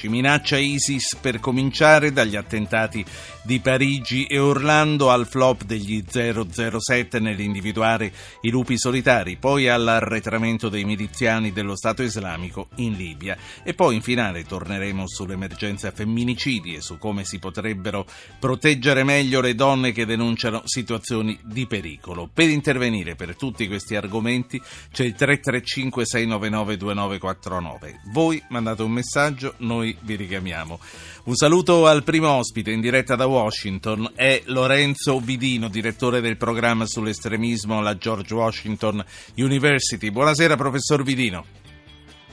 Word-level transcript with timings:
Ci 0.00 0.08
minaccia 0.08 0.56
ISIS 0.56 1.16
per 1.20 1.40
cominciare 1.40 2.10
dagli 2.10 2.34
attentati 2.34 3.04
di 3.42 3.60
Parigi 3.60 4.24
e 4.24 4.38
Orlando 4.38 5.10
al 5.10 5.26
flop 5.26 5.64
degli 5.64 6.02
007 6.08 7.20
nell'individuare 7.20 8.10
i 8.40 8.48
lupi 8.48 8.78
solitari, 8.78 9.36
poi 9.36 9.68
all'arretramento 9.68 10.70
dei 10.70 10.84
miliziani 10.84 11.52
dello 11.52 11.76
Stato 11.76 12.02
islamico 12.02 12.68
in 12.76 12.94
Libia 12.94 13.36
e 13.62 13.74
poi 13.74 13.96
in 13.96 14.00
finale 14.00 14.44
torneremo 14.44 15.06
sull'emergenza 15.06 15.90
femminicidi 15.90 16.76
e 16.76 16.80
su 16.80 16.96
come 16.96 17.24
si 17.24 17.38
potrebbero 17.38 18.06
proteggere 18.38 19.04
meglio 19.04 19.42
le 19.42 19.54
donne 19.54 19.92
che 19.92 20.06
denunciano 20.06 20.62
situazioni 20.64 21.38
di 21.42 21.66
pericolo. 21.66 22.26
Per 22.32 22.48
intervenire 22.48 23.16
per 23.16 23.36
tutti 23.36 23.68
questi 23.68 23.96
argomenti 23.96 24.58
c'è 24.90 25.04
il 25.04 25.14
335 25.14 26.06
699 26.06 26.76
2949. 26.78 28.00
Voi 28.12 28.42
mandate 28.48 28.82
un 28.82 28.92
messaggio, 28.92 29.54
noi 29.58 29.88
vi 30.00 30.16
richiamiamo. 30.16 30.78
Un 31.24 31.34
saluto 31.34 31.86
al 31.86 32.02
primo 32.02 32.30
ospite 32.30 32.70
in 32.70 32.80
diretta 32.80 33.16
da 33.16 33.26
Washington, 33.26 34.12
è 34.14 34.42
Lorenzo 34.46 35.20
Vidino, 35.20 35.68
direttore 35.68 36.20
del 36.20 36.36
programma 36.36 36.86
sull'estremismo 36.86 37.78
alla 37.78 37.96
George 37.96 38.34
Washington 38.34 39.04
University. 39.36 40.10
Buonasera 40.10 40.56
professor 40.56 41.02
Vidino. 41.02 41.44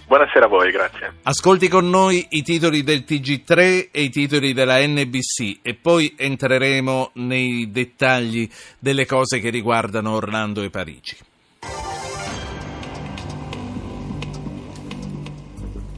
Buonasera 0.08 0.46
a 0.46 0.48
voi, 0.48 0.72
grazie. 0.72 1.16
Ascolti 1.24 1.68
con 1.68 1.90
noi 1.90 2.26
i 2.30 2.42
titoli 2.42 2.82
del 2.82 3.04
TG3 3.06 3.90
e 3.92 4.04
i 4.04 4.10
titoli 4.10 4.54
della 4.54 4.80
NBC 4.80 5.60
e 5.62 5.74
poi 5.74 6.16
entreremo 6.18 7.12
nei 7.16 7.70
dettagli 7.72 8.50
delle 8.80 9.06
cose 9.06 9.42
che 9.42 9.50
riguardano 9.50 10.14
Orlando 10.14 10.64
e 10.64 10.70
Parigi. 10.70 11.18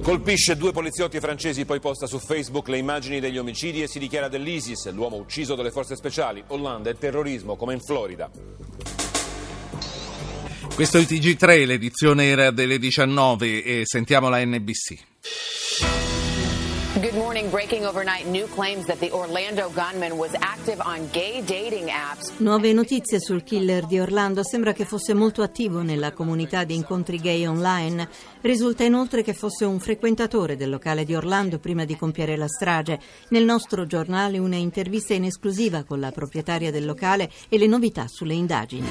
Colpisce 0.01 0.55
due 0.55 0.71
poliziotti 0.71 1.19
francesi, 1.19 1.65
poi 1.65 1.79
posta 1.79 2.07
su 2.07 2.19
Facebook 2.19 2.67
le 2.69 2.77
immagini 2.77 3.19
degli 3.19 3.37
omicidi 3.37 3.83
e 3.83 3.87
si 3.87 3.99
dichiara 3.99 4.27
dell'ISIS, 4.27 4.89
l'uomo 4.91 5.17
ucciso 5.17 5.55
dalle 5.55 5.71
forze 5.71 5.95
speciali. 5.95 6.43
Hollande 6.47 6.91
è 6.91 6.95
terrorismo, 6.97 7.55
come 7.55 7.73
in 7.73 7.81
Florida. 7.81 8.31
Questo 10.73 10.97
è 10.97 11.01
il 11.01 11.07
TG3, 11.07 11.65
l'edizione 11.65 12.25
era 12.27 12.51
delle 12.51 12.79
19 12.79 13.63
e 13.63 13.81
sentiamo 13.83 14.29
la 14.29 14.43
NBC. 14.43 14.97
Nuove 22.39 22.73
notizie 22.73 23.21
sul 23.21 23.43
killer 23.43 23.85
di 23.85 23.97
Orlando. 23.97 24.43
Sembra 24.43 24.73
che 24.73 24.83
fosse 24.83 25.13
molto 25.13 25.41
attivo 25.41 25.81
nella 25.81 26.11
comunità 26.11 26.65
di 26.65 26.75
incontri 26.75 27.17
gay 27.17 27.45
online. 27.45 28.09
Risulta 28.41 28.83
inoltre 28.83 29.23
che 29.23 29.33
fosse 29.33 29.63
un 29.63 29.79
frequentatore 29.79 30.57
del 30.57 30.69
locale 30.69 31.05
di 31.05 31.15
Orlando 31.15 31.59
prima 31.59 31.85
di 31.85 31.95
compiere 31.95 32.35
la 32.35 32.49
strage. 32.49 32.99
Nel 33.29 33.45
nostro 33.45 33.85
giornale 33.85 34.37
una 34.37 34.57
intervista 34.57 35.13
in 35.13 35.23
esclusiva 35.23 35.85
con 35.85 36.01
la 36.01 36.11
proprietaria 36.11 36.71
del 36.71 36.85
locale 36.85 37.31
e 37.47 37.57
le 37.57 37.67
novità 37.67 38.09
sulle 38.09 38.33
indagini. 38.33 38.89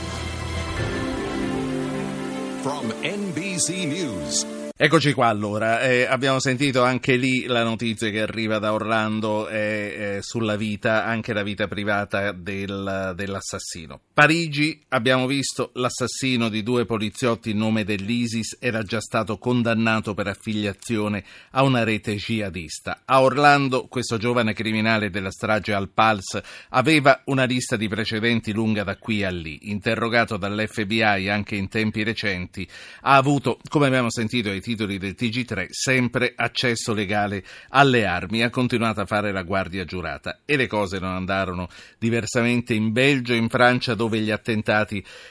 From 2.62 2.94
NBC 3.02 3.84
News. 3.84 4.57
Eccoci 4.80 5.12
qua 5.12 5.26
allora, 5.26 5.80
eh, 5.80 6.04
abbiamo 6.04 6.38
sentito 6.38 6.84
anche 6.84 7.16
lì 7.16 7.46
la 7.46 7.64
notizia 7.64 8.10
che 8.10 8.20
arriva 8.20 8.60
da 8.60 8.72
Orlando 8.72 9.48
eh, 9.48 9.58
eh, 9.58 10.18
sulla 10.20 10.54
vita, 10.54 11.04
anche 11.04 11.32
la 11.32 11.42
vita 11.42 11.66
privata 11.66 12.30
del, 12.30 13.12
dell'assassino. 13.16 14.00
Parigi, 14.14 14.80
abbiamo 14.90 15.26
visto 15.26 15.72
l'assassino 15.74 16.48
di 16.48 16.62
due 16.62 16.84
poliziotti 16.84 17.50
in 17.50 17.58
nome 17.58 17.82
dell'ISIS 17.82 18.58
era 18.60 18.84
già 18.84 19.00
stato 19.00 19.36
condannato 19.38 20.14
per 20.14 20.28
affiliazione 20.28 21.24
a 21.50 21.64
una 21.64 21.82
rete 21.82 22.14
jihadista. 22.14 23.02
A 23.04 23.20
Orlando 23.20 23.88
questo 23.88 24.16
giovane 24.16 24.52
criminale 24.52 25.10
della 25.10 25.32
strage 25.32 25.72
al 25.72 25.88
Pals 25.88 26.40
aveva 26.68 27.22
una 27.24 27.42
lista 27.44 27.74
di 27.74 27.88
precedenti 27.88 28.52
lunga 28.52 28.84
da 28.84 28.96
qui 28.96 29.24
a 29.24 29.30
lì. 29.30 29.70
Interrogato 29.70 30.36
dall'FBI 30.36 31.28
anche 31.28 31.56
in 31.56 31.66
tempi 31.66 32.04
recenti, 32.04 32.64
ha 33.02 33.16
avuto, 33.16 33.58
come 33.68 33.88
abbiamo 33.88 34.10
sentito 34.10 34.50
ai 34.50 34.66
titoli 34.68 34.98
del 34.98 35.14
TG3 35.16 35.68
sempre 35.70 36.34
accesso 36.36 36.92
legale 36.92 37.42
alle 37.70 38.04
armi. 38.04 38.42
Ha 38.42 38.50
continuato 38.50 39.00
a 39.00 39.06
fare 39.06 39.32
la 39.32 39.42
guardia 39.42 39.86
giurata 39.86 40.40
e 40.44 40.56
le 40.56 40.66
cose 40.66 40.98
non 40.98 41.14
andarono 41.14 41.68
diversamente 41.98 42.74
in 42.74 42.92
Belgio 42.92 43.32
e 43.32 43.36
in 43.36 43.48
Francia 43.48 43.94
dove 43.94 44.18
gli, 44.18 44.34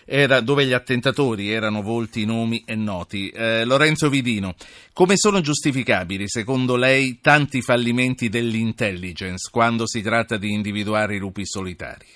era, 0.05 0.39
dove 0.41 0.65
gli 0.65 0.73
attentatori 0.73 1.51
erano 1.51 1.83
volti, 1.83 2.25
nomi 2.25 2.63
e 2.65 2.75
noti. 2.75 3.29
Eh, 3.29 3.63
Lorenzo 3.63 4.09
Vidino, 4.09 4.55
come 4.93 5.17
sono 5.17 5.41
giustificabili 5.41 6.27
secondo 6.27 6.75
lei 6.75 7.19
tanti 7.21 7.61
fallimenti 7.61 8.29
dell'intelligence 8.29 9.49
quando 9.51 9.85
si 9.85 10.01
tratta 10.01 10.37
di 10.37 10.51
individuare 10.51 11.15
i 11.15 11.19
lupi 11.19 11.45
solitari? 11.45 12.07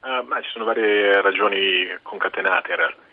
Uh, 0.00 0.26
ma 0.26 0.40
ci 0.42 0.50
sono 0.52 0.64
varie 0.64 1.20
ragioni 1.22 1.86
concatenate 2.02 2.70
in 2.70 2.76
realtà. 2.76 3.06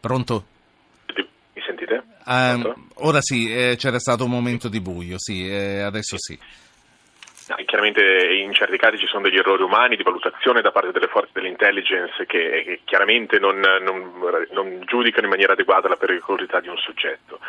Pronto? 0.00 0.44
Mi 1.54 1.62
sentite? 1.66 2.02
Uh, 2.24 3.06
ora 3.06 3.20
sì, 3.20 3.52
eh, 3.52 3.76
c'era 3.76 3.98
stato 3.98 4.24
un 4.24 4.30
momento 4.30 4.68
di 4.68 4.80
buio, 4.80 5.16
sì, 5.18 5.48
eh, 5.48 5.80
adesso 5.80 6.16
sì. 6.18 6.38
No, 7.48 7.56
chiaramente 7.64 8.02
in 8.02 8.52
certi 8.52 8.76
casi 8.76 8.98
ci 8.98 9.06
sono 9.06 9.22
degli 9.22 9.38
errori 9.38 9.62
umani 9.62 9.96
di 9.96 10.02
valutazione 10.02 10.60
da 10.60 10.70
parte 10.70 10.92
delle 10.92 11.06
forze 11.06 11.30
dell'intelligence 11.32 12.26
che, 12.26 12.62
che 12.62 12.80
chiaramente 12.84 13.38
non, 13.38 13.58
non, 13.58 14.12
non, 14.50 14.82
giudicano 14.84 15.24
in 15.24 15.30
maniera 15.30 15.54
adeguata 15.54 15.88
la 15.88 15.96
pericolosità 15.96 16.60
di 16.60 16.68
un 16.68 16.76
soggetto. 16.76 17.40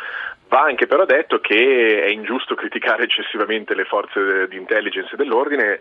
Va 0.48 0.62
anche 0.62 0.86
però 0.86 1.04
detto 1.04 1.38
che 1.40 2.02
è 2.02 2.08
ingiusto 2.08 2.54
criticare 2.54 3.04
eccessivamente 3.04 3.74
le 3.74 3.84
forze 3.84 4.48
di 4.48 4.56
intelligence 4.56 5.14
dell'ordine 5.16 5.78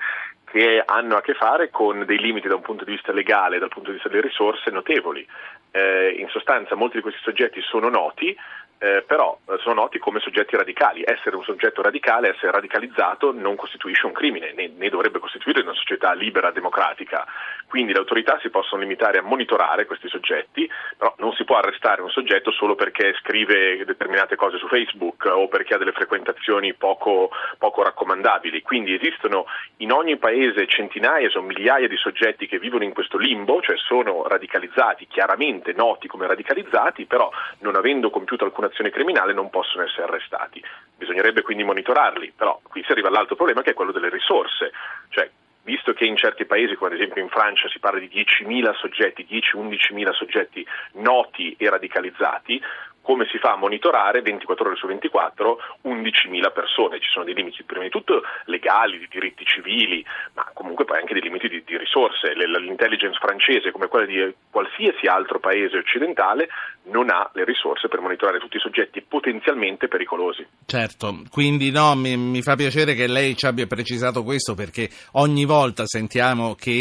che 0.52 0.82
hanno 0.84 1.16
a 1.16 1.22
che 1.22 1.34
fare 1.34 1.70
con 1.70 2.06
dei 2.06 2.20
limiti 2.20 2.48
da 2.48 2.56
un 2.56 2.62
punto 2.62 2.84
di 2.84 2.92
vista 2.92 3.12
legale, 3.12 3.60
dal 3.60 3.70
punto 3.70 3.90
di 3.90 3.96
vista 3.96 4.10
delle 4.10 4.22
risorse 4.22 4.72
notevoli. 4.72 5.26
Eh, 5.72 6.16
in 6.18 6.28
sostanza 6.30 6.76
molti 6.76 6.98
di 6.98 7.04
questi 7.04 7.22
soggetti 7.22 7.62
sono 7.62 7.90
noti, 7.90 8.36
eh, 8.80 9.04
però 9.06 9.38
eh, 9.46 9.58
sono 9.60 9.82
noti 9.82 10.00
come 10.00 10.22
soggetti 10.22 10.56
radicali. 10.56 11.04
Essere 11.06 11.36
un 11.36 11.44
soggetto 11.44 11.82
radicale, 11.82 12.30
essere 12.30 12.52
radicalizzato 12.52 13.34
non 13.34 13.56
costituisce 13.56 14.06
un 14.06 14.14
crimine, 14.14 14.54
né, 14.54 14.72
né 14.76 14.90
dovrebbe 14.90 15.20
costituire 15.20 15.62
una 15.62 15.74
società 15.74 16.14
libera, 16.14 16.52
democratica. 16.52 17.26
Quindi 17.68 17.92
le 17.92 18.00
autorità 18.00 18.40
si 18.40 18.50
possono 18.50 18.82
limitare 18.82 19.20
a 19.20 19.22
monitorare 19.22 19.86
questi 19.86 20.08
soggetti, 20.08 20.68
però 20.98 21.14
non 21.18 21.34
si 21.34 21.44
può 21.44 21.58
arrestare 21.58 22.02
un 22.02 22.10
soggetto 22.10 22.52
solo 22.52 22.76
perché 22.76 23.14
scrive 23.20 23.84
determinate 23.86 24.38
cose 24.38 24.58
su 24.58 24.68
Facebook 24.68 25.26
o 25.26 25.48
perché 25.50 25.76
ha 25.76 25.78
delle 25.78 25.92
frequentazioni 25.92 26.74
poco, 26.74 27.30
poco 27.58 27.84
raccomandabili. 27.84 28.62
Quindi 28.62 28.96
esistono 28.96 29.46
in 29.78 29.92
ogni 29.92 30.18
paese 30.18 30.68
centinaia, 30.68 31.30
sono 31.30 31.48
migliaia 31.48 31.88
di 31.88 31.98
soggetti 31.98 32.48
che 32.48 32.60
vivono 32.60 32.86
in 32.86 32.94
questo 32.94 33.18
limbo, 33.18 33.62
cioè 33.62 33.76
sono 33.78 34.26
radicalizzati, 34.26 35.06
chiaramente 35.08 35.74
noti 35.74 36.08
come 36.08 36.28
radicalizzati, 36.28 37.06
però 37.06 37.30
non 37.60 37.76
avendo 37.76 38.10
compiuto 38.10 38.46
alcuna 38.46 38.69
azione 38.70 38.90
criminale 38.90 39.34
non 39.34 39.50
possono 39.50 39.84
essere 39.84 40.04
arrestati. 40.04 40.64
Bisognerebbe 40.96 41.42
quindi 41.42 41.64
monitorarli, 41.64 42.34
però 42.36 42.60
qui 42.64 42.84
si 42.84 42.92
arriva 42.92 43.08
all'altro 43.10 43.36
problema 43.36 43.62
che 43.62 43.72
è 43.72 43.74
quello 43.74 43.92
delle 43.92 44.10
risorse, 44.10 44.72
cioè 45.10 45.30
visto 45.64 45.94
che 45.94 46.06
in 46.06 46.16
certi 46.16 46.46
paesi, 46.46 46.76
come 46.76 46.90
ad 46.90 47.00
esempio 47.00 47.22
in 47.22 47.30
Francia, 47.30 47.70
si 47.70 47.80
parla 47.80 48.00
di 48.00 48.10
10.000 48.10 48.76
soggetti, 48.76 49.28
10-11.000 49.30 50.14
soggetti 50.14 50.66
noti 50.94 51.56
e 51.58 51.70
radicalizzati, 51.70 52.62
come 53.02 53.26
si 53.32 53.40
fa 53.40 53.54
a 53.54 53.56
monitorare 53.56 54.22
24 54.22 54.68
ore 54.68 54.76
su 54.76 54.86
24 54.86 55.58
11.000 55.86 56.52
persone? 56.54 57.00
Ci 57.00 57.10
sono 57.10 57.26
dei 57.26 57.34
limiti 57.34 57.64
prima 57.64 57.84
di 57.84 57.90
tutto 57.90 58.22
legali, 58.46 59.00
di 59.00 59.08
diritti 59.10 59.46
civili, 59.46 60.06
ma 60.34 60.48
comunque 60.54 60.86
poi 60.86 61.00
anche 61.00 61.14
dei 61.14 61.24
limiti 61.24 61.50
di, 61.50 61.64
di 61.66 61.78
risorse. 61.78 62.34
L'intelligence 62.36 63.18
francese, 63.20 63.72
come 63.72 63.88
quella 63.88 64.06
di 64.06 64.34
qualsiasi 64.52 65.08
altro 65.08 65.40
paese 65.40 65.78
occidentale, 65.78 66.50
non 66.84 67.10
ha 67.10 67.30
le 67.34 67.46
risorse 67.46 67.88
per 67.88 68.00
monitorare 68.00 68.40
tutti 68.40 68.58
i 68.58 68.60
soggetti 68.60 69.02
potenzialmente 69.02 69.88
pericolosi. 69.88 70.46
Certo, 70.66 71.24
quindi 71.30 71.72
no, 71.72 71.96
mi, 71.96 72.18
mi 72.18 72.42
fa 72.42 72.56
piacere 72.56 72.96
che 72.96 73.08
lei 73.08 73.36
ci 73.36 73.46
abbia 73.46 73.68
precisato 73.68 74.24
questo 74.24 74.56
perché 74.56 74.90
ogni 75.14 75.46
volta 75.46 75.86
sentiamo 75.86 76.56
che 76.56 76.72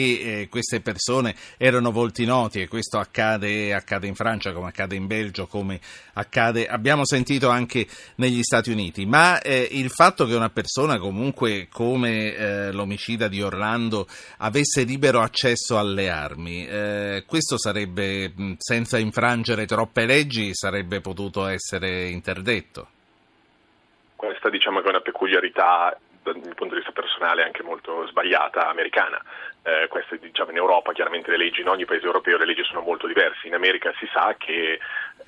eh, 0.41 0.49
queste 0.49 0.81
persone 0.81 1.35
erano 1.57 1.91
volti 1.91 2.25
noti 2.25 2.61
e 2.61 2.69
questo 2.69 2.99
accade, 2.99 3.75
accade 3.75 4.07
in 4.07 4.15
Francia 4.15 4.53
come 4.53 4.69
accade 4.69 4.97
in 4.97 5.07
Belgio, 5.07 5.47
come 5.47 5.81
accade, 6.15 6.67
abbiamo 6.67 7.05
sentito 7.05 7.49
anche 7.49 7.87
negli 8.17 8.43
Stati 8.43 8.71
Uniti, 8.71 9.07
ma 9.07 9.41
eh, 9.41 9.69
il 9.73 9.91
fatto 9.91 10.27
che 10.27 10.35
una 10.35 10.51
persona 10.51 10.99
comunque 10.99 11.69
come 11.71 12.35
eh, 12.35 12.73
l'omicida 12.73 13.29
di 13.29 13.43
Orlando 13.43 14.07
avesse 14.39 14.83
libero 14.83 15.21
accesso 15.21 15.79
alle 15.79 16.09
armi, 16.09 16.67
eh, 16.67 17.25
questo 17.27 17.59
sarebbe, 17.59 18.33
senza 18.59 18.99
infrangere 18.99 19.67
troppe 19.89 20.05
leggi, 20.05 20.55
sarebbe 20.55 21.01
potuto 21.01 21.47
essere 21.47 22.09
interdetto. 22.09 22.89
Questa 24.15 24.51
diciamo 24.51 24.81
che 24.81 24.87
è 24.87 24.91
una 24.91 25.01
peculiarità 25.01 25.97
dal 26.23 26.35
punto 26.55 26.75
di 26.75 26.81
vista 26.83 26.93
personale 26.93 27.43
anche 27.43 27.63
molto 27.63 28.07
sbagliata 28.07 28.69
americana. 28.69 29.23
Eh, 29.63 29.89
queste, 29.89 30.19
diciamo, 30.19 30.51
in 30.51 30.57
Europa 30.57 30.93
chiaramente 30.93 31.31
le 31.31 31.39
leggi 31.39 31.61
in 31.61 31.69
ogni 31.69 31.85
paese 31.85 32.07
europeo 32.07 32.37
le 32.37 32.47
leggi 32.47 32.65
sono 32.65 32.83
molto 32.83 33.07
diverse. 33.07 33.47
In 33.47 33.55
America 33.55 33.93
si 33.99 34.09
sa 34.13 34.35
che 34.37 34.79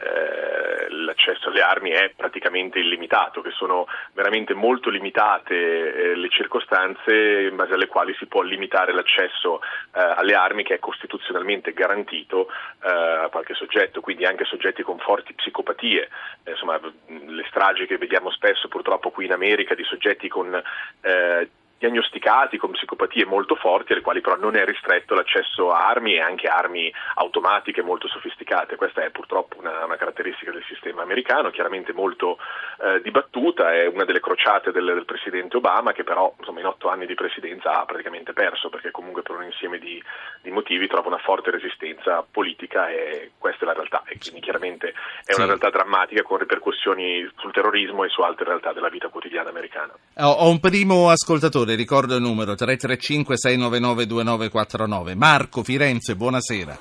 eh, 0.03 0.89
l'accesso 0.91 1.49
alle 1.49 1.61
armi 1.61 1.91
è 1.91 2.13
praticamente 2.17 2.79
illimitato, 2.79 3.41
che 3.43 3.51
sono 3.51 3.87
veramente 4.15 4.55
molto 4.55 4.91
limitate 4.91 5.55
eh, 5.55 6.15
le 6.15 6.29
circostanze 6.31 7.43
in 7.43 7.57
base 7.57 7.75
alle 7.75 7.87
quali 7.87 8.15
si 8.19 8.27
può 8.27 8.43
limitare 8.43 8.93
l'accesso 8.93 9.61
eh, 9.61 10.01
alle 10.01 10.35
armi 10.35 10.65
che 10.65 10.75
è 10.75 10.79
costituzionalmente 10.79 11.73
garantito 11.73 12.49
eh, 12.83 12.89
a 12.89 13.29
qualche 13.31 13.55
soggetto, 13.55 14.01
quindi 14.01 14.25
anche 14.25 14.45
soggetti 14.45 14.83
con 14.83 14.99
forti 14.99 15.35
psicopatie, 15.35 16.09
eh, 16.45 16.51
insomma 16.53 16.81
le 17.07 17.45
stragi 17.49 17.87
che 17.87 17.99
vediamo 17.99 18.31
spesso 18.31 18.69
purtroppo 18.69 19.11
qui 19.11 19.27
in 19.27 19.33
America 19.33 19.75
di 19.75 19.85
soggetti 19.85 20.29
con 20.29 20.55
eh, 21.03 21.49
diagnosticati 21.81 22.59
con 22.59 22.73
psicopatie 22.73 23.25
molto 23.25 23.55
forti, 23.55 23.93
alle 23.93 24.03
quali 24.03 24.21
però 24.21 24.37
non 24.37 24.55
è 24.55 24.67
ristretto 24.67 25.15
l'accesso 25.15 25.73
a 25.73 25.89
armi 25.89 26.15
e 26.15 26.21
anche 26.21 26.47
armi 26.47 26.93
automatiche 27.15 27.81
molto 27.81 28.07
sofisticate. 28.07 28.77
Questa 28.77 29.03
è 29.03 29.09
purtroppo 29.09 29.57
una, 29.59 29.87
una 29.87 29.97
caratteristica 29.97 30.53
del 30.53 30.63
sistema 30.69 31.01
americano, 31.01 31.49
chiaramente 31.49 31.95
molto 31.95 32.37
eh, 32.83 33.01
dibattuta, 33.01 33.73
è 33.73 33.87
una 33.87 34.05
delle 34.05 34.21
crociate 34.21 34.73
del, 34.73 34.85
del, 34.85 35.07
presidente 35.07 35.57
Obama 35.57 35.93
che 35.93 36.05
però 36.05 36.35
insomma, 36.39 36.61
in 36.61 36.67
otto 36.67 36.91
anni 36.91 37.07
di 37.07 37.15
presidenza 37.15 37.81
ha 37.81 37.85
praticamente 37.87 38.35
perso 38.35 38.69
perché 38.69 38.91
comunque 38.91 39.23
per 39.23 39.37
un 39.37 39.45
insieme 39.45 39.79
di, 39.79 40.01
di 40.43 40.51
motivi 40.51 40.87
trova 40.87 41.09
una 41.09 41.19
forte 41.19 41.51
resistenza 41.51 42.23
politica 42.31 42.91
e 42.91 43.33
questa 43.39 43.65
è 43.65 43.67
la 43.67 43.73
realtà 43.73 44.03
e 44.07 44.19
quindi 44.19 44.41
chiaramente 44.41 44.93
è 45.25 45.35
una 45.35 45.47
realtà 45.47 45.71
drammatica 45.71 46.23
con 46.23 46.37
ripercussioni 46.37 47.27
sul 47.39 47.53
terrorismo 47.53 48.05
e 48.05 48.11
su 48.11 48.21
altre 48.21 48.45
realtà 48.45 48.75
della 48.75 48.91
vita 48.91 49.09
quotidiana 49.09 49.49
americana. 49.49 49.95
Ho 50.19 50.51
un 50.51 50.61
primo 50.61 51.09
ascoltatore 51.09 51.70
le 51.71 51.77
ricordo 51.77 52.17
il 52.17 52.23
numero 52.23 52.55
335-699-2949. 52.59 55.15
Marco 55.15 55.63
Firenze, 55.63 56.17
buonasera. 56.17 56.75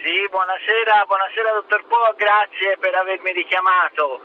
Sì, 0.00 0.26
buonasera, 0.30 1.04
buonasera 1.04 1.52
dottor 1.52 1.84
Po, 1.84 2.14
grazie 2.16 2.78
per 2.80 2.94
avermi 2.94 3.32
richiamato. 3.32 4.22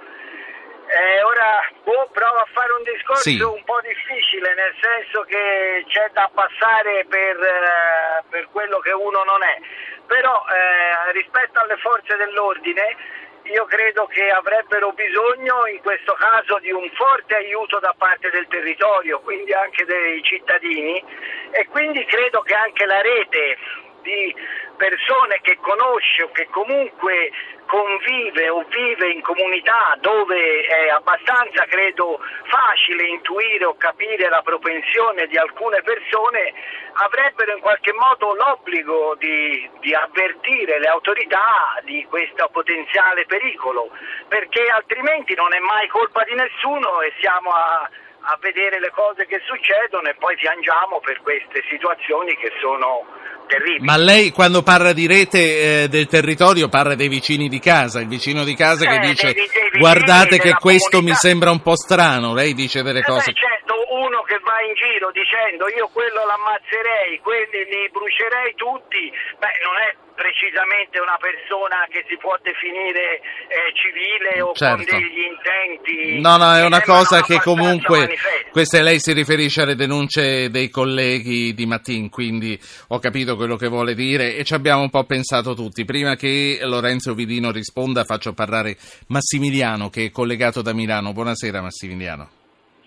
Eh, 0.88 1.21
ora 1.24 1.68
boh, 1.83 2.07
provo 2.12 2.38
a 2.38 2.48
fare 2.51 2.71
un 2.74 2.83
discorso 2.83 3.30
sì. 3.30 3.39
un 3.39 3.63
po' 3.63 3.80
difficile, 3.83 4.53
nel 4.56 4.75
senso 4.80 5.24
che 5.24 5.86
c'è 5.88 6.09
da 6.12 6.30
passare 6.33 7.06
per, 7.07 7.39
eh, 7.39 8.24
per 8.30 8.50
quello 8.51 8.80
che 8.80 8.92
uno 8.92 9.24
non 9.24 9.42
è, 9.44 9.57
però 10.06 10.44
eh, 10.47 11.12
rispetto 11.13 11.59
alle 11.59 11.77
forze 11.77 12.18
dell'ordine 12.18 12.97
io 13.44 13.66
credo 13.66 14.06
che 14.06 14.30
avrebbero 14.30 14.92
bisogno 14.92 15.66
in 15.68 15.80
questo 15.82 16.14
caso 16.14 16.60
di 16.60 16.72
un 16.72 16.90
forte 16.94 17.36
aiuto 17.36 17.80
da 17.80 17.94
parte 17.98 18.30
del 18.30 18.48
territorio, 18.48 19.20
quindi 19.22 19.54
anche 19.54 19.86
dei 19.86 20.22
cittadini 20.24 21.04
e 21.52 21.68
quindi 21.68 22.06
credo 22.06 22.42
che 22.42 22.54
anche 22.54 22.86
la 22.86 23.02
rete 23.02 23.58
di 24.02 24.36
persone 24.81 25.38
che 25.42 25.60
conosce 25.62 26.24
o 26.24 26.31
che 26.31 26.48
comunque 26.50 27.30
convive 27.68 28.50
o 28.50 28.66
vive 28.68 29.12
in 29.12 29.22
comunità 29.22 29.95
dove 30.01 30.62
è 30.62 30.89
abbastanza, 30.89 31.66
credo, 31.66 32.19
facile 32.45 33.06
intuire 33.06 33.66
o 33.66 33.78
capire 33.78 34.28
la 34.28 34.42
propensione 34.42 35.28
di 35.28 35.38
alcune 35.38 35.83
persone, 35.83 36.51
avrebbero 36.94 37.54
in 37.54 37.62
qualche 37.62 37.94
modo 37.94 38.33
l'obbligo 38.33 39.13
di, 39.19 39.69
di 39.81 39.94
avvertire 39.94 40.80
le 40.80 40.88
autorità 40.88 41.78
di 41.83 42.04
questo 42.10 42.50
potenziale 42.51 43.28
pericolo, 43.28 43.92
perché 44.28 44.66
altrimenti 44.66 45.36
non 45.36 45.54
è 45.54 45.60
mai 45.60 45.88
colpa 45.89 46.24
di 46.24 46.33
nessuno 46.33 47.01
e 47.01 47.13
siamo 47.19 47.51
a 47.51 47.88
a 48.24 48.38
vedere 48.39 48.80
le 48.80 48.92
cose 48.92 49.25
che 49.25 49.42
succedono 49.45 50.07
e 50.07 50.13
poi 50.13 50.36
piangiamo 50.36 51.00
per 51.00 51.22
queste 51.22 51.63
situazioni 51.68 52.36
che 52.38 52.51
sono 52.60 53.07
terribili. 53.48 53.86
Ma 53.86 53.98
lei 53.98 54.32
quando 54.32 54.64
parla 54.64 54.94
di 54.94 55.08
rete 55.08 55.84
eh, 55.84 55.88
del 55.90 56.08
territorio 56.08 56.70
parla 56.70 56.96
dei 56.96 57.08
vicini 57.08 57.48
di 57.48 57.60
casa, 57.60 58.00
il 58.00 58.08
vicino 58.08 58.44
di 58.44 58.56
casa 58.56 58.86
eh, 58.86 59.00
che 59.00 59.08
dice 59.08 59.34
dei, 59.34 59.48
dei 59.72 59.80
guardate 59.80 60.40
che 60.40 60.54
questo 60.54 60.98
comunità. 60.98 61.14
mi 61.14 61.20
sembra 61.20 61.52
un 61.52 61.62
po' 61.62 61.76
strano, 61.76 62.34
lei 62.34 62.54
dice 62.54 62.82
delle 62.84 63.00
eh 63.00 63.04
cose... 63.04 63.32
Beh, 63.32 63.40
certo, 63.40 63.74
uno 63.94 64.22
che 64.24 64.40
va 64.44 64.62
in 64.68 64.74
giro 65.01 65.09
dicendo 65.09 65.65
io 65.74 65.89
quello 65.89 66.21
l'ammazzerei, 66.30 67.18
quelli 67.25 67.65
li 67.65 67.89
brucerei 67.89 68.53
tutti, 68.53 69.09
beh 69.09 69.57
non 69.65 69.75
è 69.81 69.89
precisamente 70.13 71.00
una 71.00 71.18
persona 71.18 71.88
che 71.89 72.06
si 72.07 72.15
può 72.18 72.38
definire 72.44 73.18
eh, 73.50 73.74
civile 73.74 74.42
o 74.42 74.53
certo. 74.53 74.86
con 74.86 75.00
degli 75.00 75.25
intenti. 75.25 76.21
No, 76.21 76.38
no, 76.38 76.53
è 76.53 76.63
una 76.63 76.83
cosa 76.83 77.21
che 77.21 77.42
comunque, 77.42 78.13
questa 78.51 78.81
lei 78.83 79.00
si 79.00 79.13
riferisce 79.13 79.63
alle 79.63 79.74
denunce 79.74 80.51
dei 80.51 80.69
colleghi 80.69 81.56
di 81.56 81.65
Mattin, 81.65 82.09
quindi 82.09 82.59
ho 82.89 83.00
capito 83.00 83.36
quello 83.36 83.56
che 83.56 83.68
vuole 83.68 83.95
dire 83.95 84.36
e 84.36 84.44
ci 84.44 84.54
abbiamo 84.54 84.81
un 84.81 84.92
po' 84.92 85.06
pensato 85.06 85.56
tutti. 85.56 85.86
Prima 85.86 86.15
che 86.15 86.59
Lorenzo 86.62 87.15
Vidino 87.15 87.50
risponda 87.50 88.04
faccio 88.04 88.33
parlare 88.33 88.77
Massimiliano 89.07 89.89
che 89.89 90.06
è 90.06 90.12
collegato 90.12 90.62
da 90.62 90.74
Milano. 90.74 91.13
Buonasera 91.13 91.62
Massimiliano. 91.62 92.41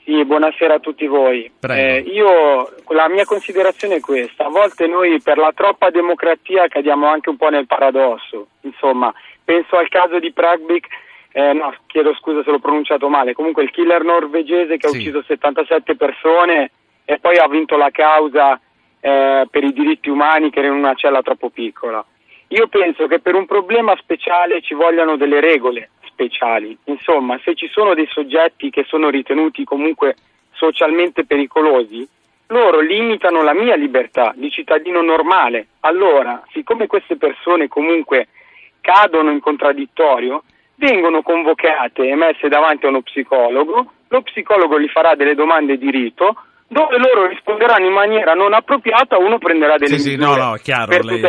Sì, 0.04 0.22
buonasera 0.22 0.74
a 0.74 0.80
tutti 0.80 1.06
voi. 1.06 1.50
Eh, 1.66 1.98
io, 2.00 2.74
la 2.88 3.08
mia 3.08 3.24
considerazione 3.24 3.96
è 3.96 4.00
questa, 4.00 4.44
a 4.44 4.50
volte 4.50 4.86
noi 4.86 5.18
per 5.22 5.38
la 5.38 5.50
troppa 5.54 5.88
democrazia 5.88 6.68
cadiamo 6.68 7.06
anche 7.06 7.30
un 7.30 7.38
po' 7.38 7.48
nel 7.48 7.66
paradosso, 7.66 8.48
insomma, 8.60 9.12
penso 9.42 9.76
al 9.76 9.88
caso 9.88 10.18
di 10.18 10.30
Pragbik, 10.30 10.86
eh, 11.32 11.54
no, 11.54 11.74
chiedo 11.86 12.14
scusa 12.16 12.42
se 12.42 12.50
l'ho 12.50 12.58
pronunciato 12.58 13.08
male, 13.08 13.32
comunque 13.32 13.62
il 13.62 13.70
killer 13.70 14.04
norvegese 14.04 14.76
che 14.76 14.88
sì. 14.88 14.94
ha 14.94 14.98
ucciso 14.98 15.22
77 15.22 15.96
persone 15.96 16.70
e 17.06 17.18
poi 17.18 17.38
ha 17.38 17.48
vinto 17.48 17.78
la 17.78 17.90
causa 17.90 18.60
eh, 19.00 19.46
per 19.50 19.64
i 19.64 19.72
diritti 19.72 20.10
umani 20.10 20.50
che 20.50 20.58
era 20.58 20.68
in 20.68 20.74
una 20.74 20.94
cella 20.94 21.22
troppo 21.22 21.48
piccola. 21.48 22.04
Io 22.48 22.68
penso 22.68 23.06
che 23.06 23.20
per 23.20 23.34
un 23.34 23.46
problema 23.46 23.96
speciale 23.96 24.60
ci 24.60 24.74
vogliano 24.74 25.16
delle 25.16 25.40
regole, 25.40 25.90
speciali. 26.14 26.78
Insomma, 26.84 27.38
se 27.44 27.54
ci 27.54 27.68
sono 27.68 27.94
dei 27.94 28.06
soggetti 28.08 28.70
che 28.70 28.84
sono 28.86 29.10
ritenuti 29.10 29.64
comunque 29.64 30.14
socialmente 30.52 31.26
pericolosi, 31.26 32.08
loro 32.46 32.80
limitano 32.80 33.42
la 33.42 33.52
mia 33.52 33.74
libertà 33.74 34.32
di 34.36 34.50
cittadino 34.50 35.02
normale. 35.02 35.66
Allora, 35.80 36.42
siccome 36.52 36.86
queste 36.86 37.16
persone 37.16 37.68
comunque 37.68 38.28
cadono 38.80 39.30
in 39.30 39.40
contraddittorio, 39.40 40.44
vengono 40.76 41.22
convocate 41.22 42.08
e 42.08 42.14
messe 42.14 42.48
davanti 42.48 42.86
a 42.86 42.90
uno 42.90 43.02
psicologo, 43.02 43.92
lo 44.08 44.22
psicologo 44.22 44.78
gli 44.78 44.88
farà 44.88 45.14
delle 45.14 45.34
domande 45.34 45.76
di 45.76 45.90
rito, 45.90 46.36
dove 46.68 46.98
loro 46.98 47.26
risponderanno 47.26 47.86
in 47.86 47.92
maniera 47.92 48.34
non 48.34 48.52
appropriata, 48.52 49.18
uno 49.18 49.38
prenderà 49.38 49.76
delle 49.76 49.98
sì, 49.98 50.10
misure 50.16 50.32
sì, 50.32 50.38
no, 50.38 50.50
no, 50.50 50.54
chiaro, 50.62 50.86
per 50.86 51.04
lei... 51.04 51.20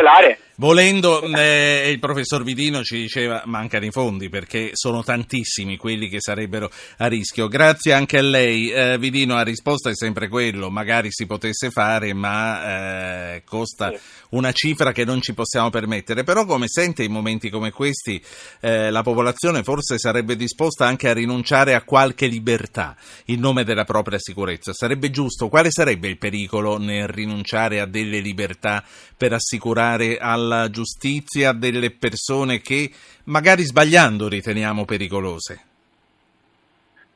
Volendo, 0.58 1.20
eh, 1.20 1.90
il 1.90 1.98
professor 1.98 2.42
Vidino 2.42 2.82
ci 2.82 2.96
diceva 2.96 3.42
mancano 3.44 3.84
i 3.84 3.90
fondi 3.90 4.30
perché 4.30 4.70
sono 4.72 5.02
tantissimi 5.02 5.76
quelli 5.76 6.08
che 6.08 6.18
sarebbero 6.18 6.70
a 6.96 7.08
rischio. 7.08 7.46
Grazie 7.46 7.92
anche 7.92 8.16
a 8.16 8.22
lei. 8.22 8.70
Eh, 8.70 8.96
Vidino, 8.98 9.34
la 9.34 9.42
risposta 9.42 9.90
è 9.90 9.94
sempre 9.94 10.28
quello, 10.28 10.70
magari 10.70 11.08
si 11.10 11.26
potesse 11.26 11.70
fare, 11.70 12.14
ma 12.14 13.34
eh, 13.34 13.42
costa 13.44 13.92
una 14.30 14.50
cifra 14.52 14.92
che 14.92 15.04
non 15.04 15.20
ci 15.20 15.34
possiamo 15.34 15.68
permettere. 15.68 16.24
Però 16.24 16.46
come 16.46 16.68
sente 16.68 17.04
in 17.04 17.12
momenti 17.12 17.50
come 17.50 17.70
questi 17.70 18.18
eh, 18.60 18.90
la 18.90 19.02
popolazione 19.02 19.62
forse 19.62 19.98
sarebbe 19.98 20.36
disposta 20.36 20.86
anche 20.86 21.10
a 21.10 21.12
rinunciare 21.12 21.74
a 21.74 21.82
qualche 21.82 22.28
libertà 22.28 22.96
in 23.26 23.40
nome 23.40 23.62
della 23.62 23.84
propria 23.84 24.18
sicurezza. 24.18 24.72
Sarebbe 24.72 25.10
giusto? 25.10 25.48
Quale 25.48 25.70
sarebbe 25.70 26.08
il 26.08 26.16
pericolo 26.16 26.78
nel 26.78 27.08
rinunciare 27.08 27.78
a 27.78 27.84
delle 27.84 28.20
libertà 28.20 28.82
per 29.14 29.34
assicurare 29.34 30.16
al 30.16 30.45
alla 30.46 30.70
giustizia 30.70 31.52
delle 31.52 31.90
persone 31.90 32.60
che 32.60 32.90
magari 33.24 33.64
sbagliando 33.64 34.28
riteniamo 34.28 34.84
pericolose? 34.84 35.64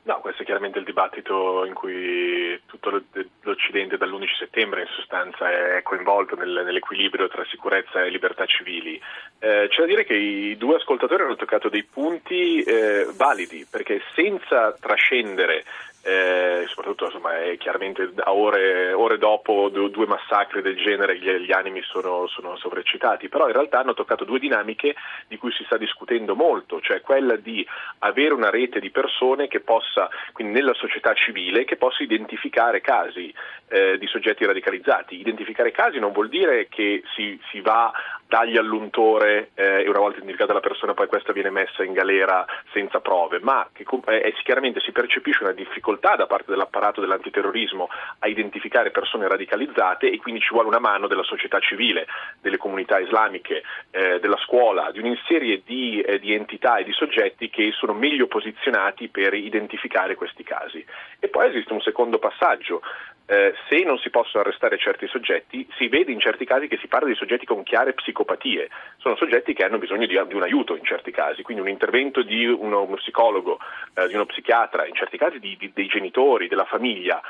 No, 0.02 0.18
questo 0.20 0.42
è 0.42 0.44
chiaramente 0.44 0.78
il 0.78 0.84
dibattito 0.84 1.64
in 1.66 1.74
cui 1.74 2.60
tutto 2.66 3.02
l'Occidente 3.42 3.96
dall'11 3.96 4.38
settembre 4.38 4.80
in 4.80 4.88
sostanza 4.88 5.48
è 5.50 5.82
coinvolto 5.82 6.34
nel, 6.34 6.62
nell'equilibrio 6.64 7.28
tra 7.28 7.44
sicurezza 7.44 8.02
e 8.02 8.10
libertà 8.10 8.44
civili. 8.46 9.00
Eh, 9.38 9.68
c'è 9.68 9.80
da 9.80 9.86
dire 9.86 10.04
che 10.04 10.14
i 10.14 10.56
due 10.56 10.76
ascoltatori 10.76 11.22
hanno 11.22 11.36
toccato 11.36 11.68
dei 11.68 11.84
punti 11.84 12.62
eh, 12.62 13.06
validi, 13.14 13.66
perché 13.70 14.00
senza 14.14 14.74
trascendere 14.80 15.64
eh, 16.02 16.64
soprattutto 16.68 17.04
insomma, 17.06 17.32
chiaramente 17.58 18.10
a 18.16 18.32
ore, 18.32 18.92
ore 18.92 19.18
dopo 19.18 19.68
due, 19.68 20.06
massacri 20.06 20.62
del 20.62 20.76
genere 20.76 21.18
gli, 21.18 21.28
gli 21.30 21.52
animi 21.52 21.82
sono, 21.82 22.26
sono, 22.26 22.56
sovreccitati, 22.56 23.28
però 23.28 23.46
in 23.46 23.52
realtà 23.52 23.80
hanno 23.80 23.92
toccato 23.92 24.24
due 24.24 24.38
dinamiche 24.38 24.94
di 25.28 25.36
cui 25.36 25.52
si 25.52 25.62
sta 25.64 25.76
discutendo 25.76 26.34
molto, 26.34 26.80
cioè 26.80 27.02
quella 27.02 27.36
di 27.36 27.66
avere 27.98 28.32
una 28.32 28.48
rete 28.48 28.80
di 28.80 28.90
persone 28.90 29.46
che 29.46 29.60
possa, 29.60 30.08
quindi 30.32 30.54
nella 30.54 30.74
società 30.74 31.12
civile, 31.12 31.64
che 31.64 31.76
possa 31.76 32.02
identificare 32.02 32.80
casi 32.80 33.32
eh, 33.68 33.98
di 33.98 34.06
soggetti 34.06 34.46
radicalizzati. 34.46 35.18
Identificare 35.18 35.70
casi 35.70 35.98
non 35.98 36.12
vuol 36.12 36.28
dire 36.28 36.66
che 36.68 37.02
si, 37.14 37.38
si 37.50 37.60
va 37.60 37.92
dagli 38.30 38.56
all'untore 38.56 39.50
eh, 39.54 39.82
e 39.82 39.88
una 39.88 39.98
volta 39.98 40.18
identificata 40.18 40.52
la 40.52 40.60
persona 40.60 40.94
poi 40.94 41.08
questa 41.08 41.32
viene 41.32 41.50
messa 41.50 41.82
in 41.82 41.92
galera 41.92 42.46
senza 42.72 43.00
prove, 43.00 43.40
ma 43.40 43.68
che 43.72 43.84
eh, 44.06 44.32
chiaramente 44.44 44.78
si 44.78 44.92
percepisce 44.92 45.42
una 45.42 45.52
difficoltà 45.52 46.14
da 46.14 46.26
parte 46.26 46.52
dell'apparato 46.52 47.00
dell'antiterrorismo 47.00 47.88
a 48.20 48.28
identificare 48.28 48.92
persone 48.92 49.26
radicalizzate 49.26 50.08
e 50.08 50.18
quindi 50.18 50.40
ci 50.40 50.52
vuole 50.52 50.68
una 50.68 50.78
mano 50.78 51.08
della 51.08 51.24
società 51.24 51.58
civile, 51.58 52.06
delle 52.40 52.56
comunità 52.56 53.00
islamiche, 53.00 53.64
eh, 53.90 54.20
della 54.20 54.38
scuola, 54.44 54.92
di 54.92 55.00
un'inserie 55.00 55.62
di, 55.64 56.00
eh, 56.00 56.20
di 56.20 56.32
entità 56.32 56.76
e 56.76 56.84
di 56.84 56.92
soggetti 56.92 57.50
che 57.50 57.72
sono 57.72 57.94
meglio 57.94 58.28
posizionati 58.28 59.08
per 59.08 59.34
identificare 59.34 60.14
questi 60.14 60.44
casi. 60.44 60.86
E 61.18 61.26
poi 61.26 61.48
esiste 61.48 61.72
un 61.72 61.80
secondo 61.80 62.20
passaggio, 62.20 62.80
eh, 63.30 63.54
se 63.68 63.84
non 63.84 63.96
si 63.98 64.10
possono 64.10 64.42
arrestare 64.42 64.76
certi 64.76 65.06
soggetti, 65.06 65.64
si 65.78 65.86
vede 65.86 66.10
in 66.10 66.18
certi 66.18 66.44
casi 66.44 66.66
che 66.66 66.78
si 66.78 66.88
parla 66.88 67.06
di 67.06 67.14
soggetti 67.14 67.46
con 67.46 67.62
chiare 67.62 67.92
psicopatie, 67.92 68.68
sono 68.96 69.14
soggetti 69.14 69.54
che 69.54 69.62
hanno 69.62 69.78
bisogno 69.78 70.06
di, 70.06 70.20
di 70.26 70.34
un 70.34 70.42
aiuto 70.42 70.74
in 70.74 70.82
certi 70.82 71.12
casi, 71.12 71.42
quindi 71.42 71.62
un 71.62 71.68
intervento 71.68 72.22
di 72.22 72.44
uno, 72.44 72.82
uno 72.82 72.96
psicologo, 72.96 73.60
eh, 73.94 74.08
di 74.08 74.14
uno 74.14 74.26
psichiatra, 74.26 74.84
in 74.84 74.94
certi 74.94 75.16
casi 75.16 75.38
di, 75.38 75.56
di, 75.56 75.70
dei 75.72 75.86
genitori, 75.86 76.48
della 76.48 76.64
famiglia, 76.64 77.22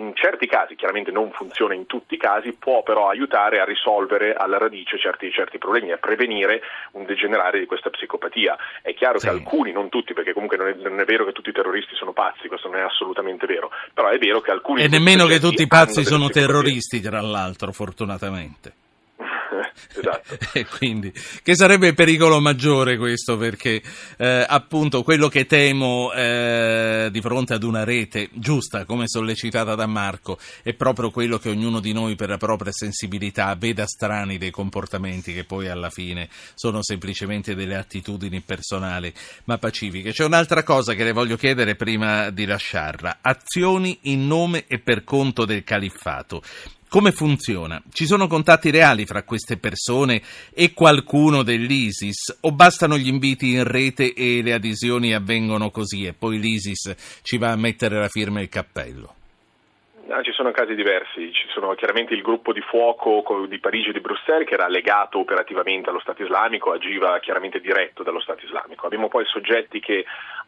in 0.00 0.14
certi 0.14 0.46
casi, 0.46 0.74
chiaramente 0.76 1.10
non 1.10 1.30
funziona 1.30 1.74
in 1.74 1.86
tutti 1.86 2.14
i 2.14 2.18
casi, 2.18 2.54
può 2.58 2.82
però 2.82 3.08
aiutare 3.08 3.60
a 3.60 3.64
risolvere 3.64 4.32
alla 4.32 4.56
radice 4.56 4.98
certi, 4.98 5.30
certi 5.30 5.58
problemi, 5.58 5.92
a 5.92 5.98
prevenire 5.98 6.62
un 6.92 7.04
degenerare 7.04 7.58
di 7.58 7.66
questa 7.66 7.90
psicopatia. 7.90 8.56
È 8.82 8.94
chiaro 8.94 9.18
sì. 9.18 9.26
che 9.26 9.32
alcuni, 9.32 9.72
non 9.72 9.90
tutti, 9.90 10.14
perché 10.14 10.32
comunque 10.32 10.56
non 10.56 10.68
è, 10.68 10.74
non 10.74 10.98
è, 10.98 11.04
vero 11.04 11.24
che 11.26 11.32
tutti 11.32 11.50
i 11.50 11.52
terroristi 11.52 11.94
sono 11.94 12.12
pazzi, 12.12 12.48
questo 12.48 12.68
non 12.68 12.78
è 12.78 12.82
assolutamente 12.82 13.46
vero, 13.46 13.70
però 13.92 14.08
è 14.08 14.18
vero 14.18 14.40
che 14.40 14.50
alcuni... 14.50 14.82
E 14.82 14.88
nemmeno 14.88 15.26
che 15.26 15.38
tutti 15.38 15.62
i 15.62 15.68
pazzi 15.68 16.04
sono 16.04 16.28
terroristi, 16.28 17.00
tra 17.00 17.20
l'altro, 17.20 17.70
fortunatamente. 17.72 18.79
Esatto. 19.94 20.38
Quindi, 20.78 21.12
che 21.42 21.54
sarebbe 21.54 21.88
il 21.88 21.94
pericolo 21.94 22.40
maggiore 22.40 22.96
questo, 22.96 23.36
perché 23.36 23.82
eh, 24.16 24.44
appunto 24.48 25.02
quello 25.02 25.28
che 25.28 25.46
temo 25.46 26.12
eh, 26.12 27.08
di 27.10 27.20
fronte 27.20 27.54
ad 27.54 27.62
una 27.62 27.84
rete 27.84 28.28
giusta, 28.32 28.84
come 28.84 29.06
sollecitata 29.06 29.74
da 29.74 29.86
Marco, 29.86 30.38
è 30.62 30.72
proprio 30.74 31.10
quello 31.10 31.38
che 31.38 31.50
ognuno 31.50 31.80
di 31.80 31.92
noi 31.92 32.14
per 32.14 32.28
la 32.28 32.36
propria 32.36 32.72
sensibilità 32.72 33.54
veda 33.54 33.86
strani 33.86 34.38
dei 34.38 34.50
comportamenti 34.50 35.32
che 35.32 35.44
poi 35.44 35.68
alla 35.68 35.90
fine 35.90 36.28
sono 36.54 36.82
semplicemente 36.82 37.54
delle 37.54 37.76
attitudini 37.76 38.40
personali 38.40 39.12
ma 39.44 39.58
pacifiche. 39.58 40.12
C'è 40.12 40.24
un'altra 40.24 40.62
cosa 40.62 40.94
che 40.94 41.04
le 41.04 41.12
voglio 41.12 41.36
chiedere 41.36 41.76
prima 41.76 42.30
di 42.30 42.44
lasciarla. 42.44 43.18
Azioni 43.20 43.98
in 44.02 44.26
nome 44.26 44.64
e 44.66 44.78
per 44.78 45.04
conto 45.04 45.44
del 45.44 45.64
califfato. 45.64 46.42
Come 46.90 47.12
funziona? 47.12 47.80
Ci 47.92 48.04
sono 48.04 48.26
contatti 48.26 48.72
reali 48.72 49.06
fra 49.06 49.22
queste 49.22 49.58
persone 49.58 50.20
e 50.52 50.74
qualcuno 50.74 51.44
dell'ISIS 51.44 52.40
o 52.40 52.50
bastano 52.50 52.96
gli 52.96 53.06
inviti 53.06 53.52
in 53.52 53.62
rete 53.62 54.12
e 54.12 54.42
le 54.42 54.52
adesioni 54.54 55.14
avvengono 55.14 55.70
così 55.70 56.04
e 56.04 56.14
poi 56.14 56.40
l'ISIS 56.40 57.20
ci 57.22 57.38
va 57.38 57.52
a 57.52 57.56
mettere 57.56 57.96
la 57.96 58.08
firma 58.08 58.40
e 58.40 58.42
il 58.42 58.48
cappello? 58.48 59.14
Ah, 60.08 60.20
ci 60.22 60.32
sono 60.32 60.50
casi 60.50 60.74
diversi, 60.74 61.32
ci 61.32 61.46
sono 61.54 61.74
chiaramente 61.74 62.12
il 62.12 62.22
gruppo 62.22 62.52
di 62.52 62.60
fuoco 62.60 63.46
di 63.46 63.60
Parigi 63.60 63.90
e 63.90 63.92
di 63.92 64.00
Bruxelles 64.00 64.48
che 64.48 64.54
era 64.54 64.66
legato 64.66 65.20
operativamente 65.20 65.90
allo 65.90 66.00
Stato 66.00 66.24
islamico, 66.24 66.72
agiva 66.72 67.20
chiaramente 67.20 67.60
diretto 67.60 68.02
dallo 68.02 68.20
Stato 68.20 68.44
islamico. 68.44 68.86
Abbiamo 68.86 69.06
poi 69.06 69.24
soggetti 69.26 69.78
che 69.78 70.04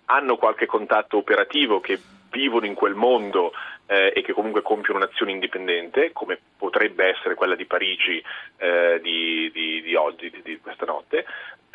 hanno 0.07 0.35
qualche 0.35 0.67
contatto 0.67 1.19
operativo, 1.19 1.79
che 1.79 2.01
vivono 2.33 2.67
in 2.67 2.75
quel 2.75 2.95
mondo 2.95 3.53
eh, 3.87 4.13
e 4.15 4.23
che 4.23 4.33
comunque 4.33 4.63
compiono 4.63 4.99
un'azione 4.99 5.33
indipendente, 5.33 6.13
come 6.13 6.39
potrebbe 6.57 7.07
essere 7.07 7.35
quella 7.35 7.57
di 7.57 7.67
Parigi 7.67 8.23
eh, 8.59 9.01
di, 9.03 9.51
di, 9.53 9.83
di, 9.83 9.95
oggi, 9.95 10.33
di, 10.43 10.59
questa 10.61 10.87
notte. 10.87 11.25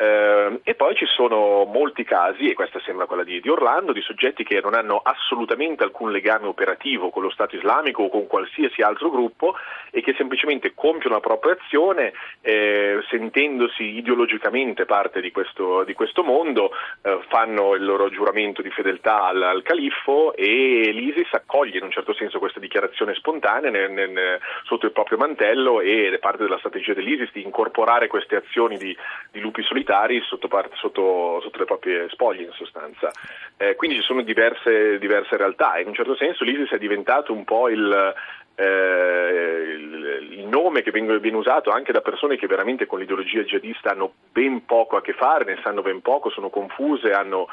Eh, 0.00 0.60
e 0.62 0.74
poi 0.74 0.94
ci 0.94 1.06
sono 1.06 1.64
molti 1.64 2.04
casi, 2.04 2.48
e 2.48 2.54
questa 2.54 2.80
sembra 2.84 3.06
quella 3.06 3.24
di, 3.24 3.42
Orlando, 3.48 3.92
di 3.92 4.00
soggetti 4.00 4.44
che 4.44 4.60
non 4.62 4.74
hanno 4.74 5.00
assolutamente 5.02 5.82
alcun 5.82 6.12
legame 6.12 6.46
operativo 6.46 7.10
con 7.10 7.22
lo 7.22 7.30
Stato 7.30 7.56
islamico 7.56 8.04
o 8.04 8.08
con 8.08 8.26
qualsiasi 8.26 8.80
altro 8.80 9.10
gruppo 9.10 9.56
e 9.90 10.00
che 10.00 10.14
semplicemente 10.16 10.72
compiono 10.74 11.16
la 11.16 11.20
propria 11.20 11.56
azione 11.60 12.12
eh, 12.40 13.00
sentendosi 13.08 13.96
ideologicamente 13.96 14.84
parte 14.84 15.20
di 15.20 15.32
questo, 15.32 15.84
questo 15.94 16.22
mondo, 16.22 16.70
eh, 17.02 17.18
fanno 17.28 17.74
il 17.74 17.84
loro 17.84 18.08
giuramento 18.08 18.62
di 18.62 18.70
fedeltà 18.70 19.24
al, 19.24 19.42
al 19.42 19.62
califfo 19.62 20.34
e 20.34 20.90
l'ISIS 20.92 21.32
accoglie 21.32 21.78
in 21.78 21.84
un 21.84 21.90
certo 21.90 21.97
certo 21.98 22.14
senso 22.14 22.38
questa 22.38 22.60
dichiarazione 22.60 23.14
spontanea 23.14 23.70
nel, 23.70 23.90
nel, 23.90 24.40
sotto 24.64 24.86
il 24.86 24.92
proprio 24.92 25.18
mantello 25.18 25.80
ed 25.80 26.12
è 26.12 26.18
parte 26.18 26.44
della 26.44 26.58
strategia 26.58 26.94
dell'ISIS 26.94 27.32
di 27.32 27.42
incorporare 27.42 28.06
queste 28.06 28.36
azioni 28.36 28.76
di, 28.76 28.96
di 29.30 29.40
lupi 29.40 29.62
solitari 29.62 30.20
sotto, 30.22 30.48
parte, 30.48 30.76
sotto, 30.76 31.40
sotto, 31.42 31.58
le 31.58 31.64
proprie 31.64 32.08
spoglie 32.10 32.44
in 32.44 32.52
sostanza. 32.52 33.10
Eh, 33.56 33.74
quindi 33.74 33.96
ci 33.96 34.02
sono 34.02 34.22
diverse, 34.22 34.98
diverse 34.98 35.36
realtà 35.36 35.74
e 35.74 35.82
in 35.82 35.88
un 35.88 35.94
certo 35.94 36.14
senso 36.14 36.44
l'ISIS 36.44 36.70
è 36.70 36.78
diventato 36.78 37.32
un 37.32 37.44
po' 37.44 37.68
il, 37.68 38.14
eh, 38.54 39.74
il, 39.76 40.28
il, 40.38 40.46
nome 40.46 40.82
che 40.82 40.90
viene, 40.90 41.18
viene, 41.18 41.36
usato 41.36 41.70
anche 41.70 41.92
da 41.92 42.00
persone 42.00 42.36
che 42.36 42.46
veramente 42.46 42.86
con 42.86 42.98
l'ideologia 42.98 43.42
jihadista 43.42 43.90
hanno 43.90 44.12
ben 44.32 44.64
poco 44.64 44.96
a 44.96 45.00
che 45.00 45.12
fare, 45.12 45.44
ne 45.44 45.60
sanno 45.62 45.82
ben 45.82 46.00
poco, 46.00 46.30
sono 46.30 46.48
confuse, 46.48 47.12
hanno 47.12 47.48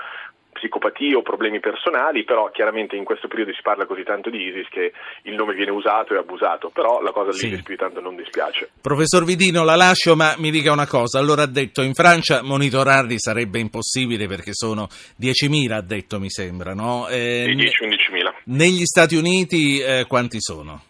psicopatie 0.55 1.15
o 1.15 1.21
problemi 1.21 1.59
personali, 1.59 2.23
però 2.23 2.49
chiaramente 2.49 2.95
in 2.95 3.03
questo 3.03 3.27
periodo 3.27 3.53
si 3.53 3.61
parla 3.61 3.85
così 3.85 4.03
tanto 4.03 4.29
di 4.29 4.41
ISIS 4.47 4.67
che 4.69 4.93
il 5.23 5.35
nome 5.35 5.53
viene 5.53 5.71
usato 5.71 6.13
e 6.13 6.17
abusato, 6.17 6.69
però 6.69 7.01
la 7.01 7.11
cosa 7.11 7.33
sì. 7.33 7.49
più 7.49 7.61
di 7.65 7.75
tanto 7.75 7.99
non 7.99 8.15
dispiace. 8.15 8.69
Professor 8.81 9.25
Vidino, 9.25 9.63
la 9.63 9.75
lascio, 9.75 10.15
ma 10.15 10.33
mi 10.37 10.51
dica 10.51 10.71
una 10.71 10.87
cosa, 10.87 11.19
allora 11.19 11.43
ha 11.43 11.47
detto 11.47 11.81
in 11.81 11.93
Francia 11.93 12.41
monitorarli 12.41 13.19
sarebbe 13.19 13.59
impossibile 13.59 14.27
perché 14.27 14.51
sono 14.53 14.87
10.000, 15.21 15.71
ha 15.73 15.81
detto 15.81 16.19
mi 16.19 16.29
sembra, 16.29 16.73
no? 16.73 17.07
Eh, 17.09 17.45
10-11.000. 17.47 18.33
Negli 18.45 18.85
Stati 18.85 19.15
Uniti 19.15 19.79
eh, 19.79 20.05
quanti 20.07 20.37
sono? 20.39 20.81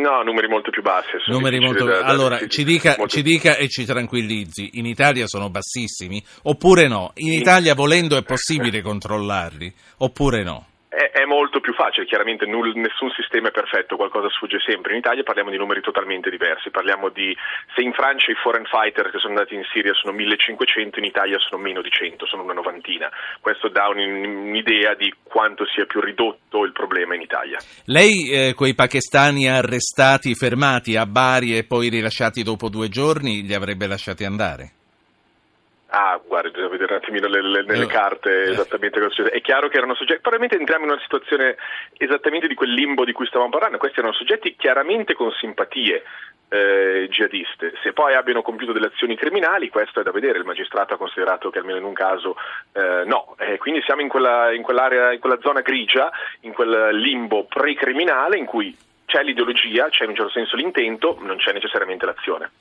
No, 0.00 0.22
numeri 0.22 0.48
molto 0.48 0.70
più 0.70 0.82
bassi. 0.82 1.10
Numeri 1.26 1.60
molto... 1.60 1.84
Da, 1.84 2.00
da 2.00 2.06
allora, 2.06 2.46
ci 2.48 2.64
dica, 2.64 2.94
molto... 2.96 3.14
ci 3.14 3.22
dica, 3.22 3.56
e 3.56 3.68
ci 3.68 3.84
tranquillizzi, 3.84 4.70
in 4.74 4.86
Italia 4.86 5.26
sono 5.26 5.50
bassissimi 5.50 6.22
oppure 6.42 6.88
no? 6.88 7.12
In 7.16 7.32
Italia 7.32 7.74
volendo 7.74 8.16
è 8.16 8.22
possibile 8.22 8.80
controllarli 8.82 9.72
oppure 9.98 10.42
no? 10.42 10.69
È, 10.90 11.24
molto 11.24 11.60
più 11.60 11.72
facile, 11.72 12.04
chiaramente 12.04 12.46
null, 12.46 12.72
nessun 12.74 13.10
sistema 13.10 13.46
è 13.46 13.52
perfetto, 13.52 13.94
qualcosa 13.94 14.28
sfugge 14.28 14.58
sempre. 14.58 14.90
In 14.90 14.98
Italia 14.98 15.22
parliamo 15.22 15.50
di 15.50 15.56
numeri 15.56 15.80
totalmente 15.80 16.30
diversi, 16.30 16.70
parliamo 16.70 17.10
di 17.10 17.32
se 17.76 17.82
in 17.82 17.92
Francia 17.92 18.32
i 18.32 18.34
foreign 18.34 18.64
fighter 18.64 19.08
che 19.08 19.18
sono 19.18 19.34
andati 19.34 19.54
in 19.54 19.62
Siria 19.72 19.94
sono 19.94 20.12
1500, 20.14 20.98
in 20.98 21.04
Italia 21.04 21.38
sono 21.38 21.62
meno 21.62 21.80
di 21.80 21.90
100, 21.90 22.26
sono 22.26 22.42
una 22.42 22.54
novantina. 22.54 23.08
Questo 23.40 23.68
dà 23.68 23.86
un, 23.86 23.98
un'idea 23.98 24.94
di 24.94 25.14
quanto 25.22 25.64
sia 25.72 25.86
più 25.86 26.00
ridotto 26.00 26.64
il 26.64 26.72
problema 26.72 27.14
in 27.14 27.20
Italia. 27.20 27.58
Lei 27.84 28.28
eh, 28.28 28.54
quei 28.54 28.74
pakistani 28.74 29.48
arrestati, 29.48 30.34
fermati 30.34 30.96
a 30.96 31.06
Bari 31.06 31.56
e 31.56 31.62
poi 31.62 31.88
rilasciati 31.88 32.42
dopo 32.42 32.68
due 32.68 32.88
giorni, 32.88 33.46
li 33.46 33.54
avrebbe 33.54 33.86
lasciati 33.86 34.24
andare? 34.24 34.79
Ah, 35.92 36.20
guarda, 36.24 36.50
bisogna 36.50 36.68
vedere 36.68 36.92
un 36.92 36.98
attimino 37.02 37.26
le, 37.26 37.42
le, 37.42 37.62
nelle 37.64 37.86
carte 37.86 38.42
esattamente 38.42 39.00
cosa 39.00 39.12
succede. 39.12 39.36
È 39.36 39.40
chiaro 39.40 39.68
che 39.68 39.76
erano 39.76 39.94
soggetti, 39.94 40.20
probabilmente 40.20 40.56
entriamo 40.56 40.84
in 40.84 40.92
una 40.92 41.00
situazione 41.00 41.56
esattamente 41.96 42.46
di 42.46 42.54
quel 42.54 42.72
limbo 42.72 43.04
di 43.04 43.12
cui 43.12 43.26
stavamo 43.26 43.50
parlando. 43.50 43.78
Questi 43.78 43.98
erano 43.98 44.14
soggetti 44.14 44.54
chiaramente 44.56 45.14
con 45.14 45.32
simpatie 45.32 46.04
eh, 46.48 47.08
jihadiste. 47.10 47.72
Se 47.82 47.92
poi 47.92 48.14
abbiano 48.14 48.42
compiuto 48.42 48.72
delle 48.72 48.86
azioni 48.86 49.16
criminali, 49.16 49.68
questo 49.68 49.98
è 49.98 50.02
da 50.04 50.12
vedere. 50.12 50.38
Il 50.38 50.44
magistrato 50.44 50.94
ha 50.94 50.96
considerato 50.96 51.50
che 51.50 51.58
almeno 51.58 51.78
in 51.78 51.84
un 51.84 51.92
caso 51.92 52.36
eh, 52.72 53.02
no. 53.04 53.34
Eh, 53.38 53.58
quindi 53.58 53.82
siamo 53.82 54.00
in 54.00 54.08
quella, 54.08 54.52
in 54.52 54.62
quell'area, 54.62 55.12
in 55.12 55.18
quella 55.18 55.38
zona 55.40 55.60
grigia, 55.60 56.08
in 56.42 56.52
quel 56.52 56.94
limbo 56.96 57.46
pre-criminale 57.46 58.36
in 58.36 58.46
cui 58.46 58.76
c'è 59.10 59.24
l'ideologia, 59.24 59.88
c'è 59.88 60.04
in 60.04 60.10
un 60.10 60.16
certo 60.16 60.30
senso 60.30 60.54
l'intento, 60.54 61.18
non 61.20 61.36
c'è 61.36 61.52
necessariamente 61.52 62.06
l'azione. 62.06 62.52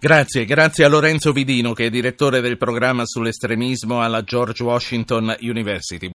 Grazie, 0.00 0.46
grazie 0.46 0.84
a 0.84 0.88
Lorenzo 0.88 1.32
Vidino 1.32 1.74
che 1.74 1.86
è 1.86 1.90
direttore 1.90 2.40
del 2.40 2.56
programma 2.56 3.04
sull'estremismo 3.04 4.00
alla 4.00 4.22
George 4.22 4.62
Washington 4.62 5.36
University. 5.40 6.06